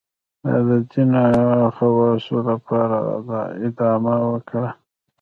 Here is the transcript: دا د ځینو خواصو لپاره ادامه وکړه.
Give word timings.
دا 0.43 0.55
د 0.67 0.69
ځینو 0.91 1.23
خواصو 1.75 2.37
لپاره 2.49 2.97
ادامه 3.67 4.15
وکړه. 4.31 4.69